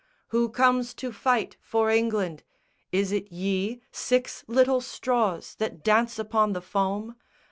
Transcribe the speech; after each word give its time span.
Who 0.29 0.49
comes 0.49 0.95
to 0.95 1.11
fight 1.13 1.57
for 1.61 1.91
England? 1.91 2.41
Is 2.91 3.11
it 3.11 3.31
ye, 3.31 3.81
Six 3.91 4.43
little 4.47 4.81
straws 4.81 5.53
that 5.59 5.83
dance 5.83 6.17
upon 6.17 6.53
the 6.53 6.59
foam? 6.61 7.17